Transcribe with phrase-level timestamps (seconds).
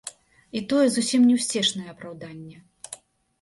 [0.59, 2.57] І тое зусім не ўсцешнае апраўданне.